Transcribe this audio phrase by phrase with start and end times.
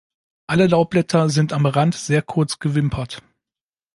[0.47, 3.21] Alle Laubblätter sind am Rand sehr kurz bewimpert.